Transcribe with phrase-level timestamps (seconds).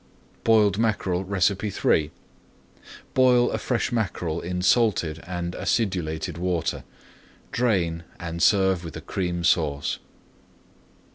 [0.43, 2.09] BOILED MACKEREL III
[3.13, 6.83] Boil a fresh mackerel in salted and acidulated water.
[7.51, 9.99] Drain, and serve with a Cream Sauce.